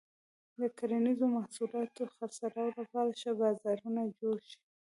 [0.59, 4.61] د کرنیزو محصولاتو د خرڅلاو لپاره ښه بازارونه جوړ شي.